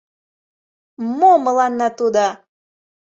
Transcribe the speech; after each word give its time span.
Мо 1.19 1.31
мыланна 1.45 1.87
тудо! 1.99 2.27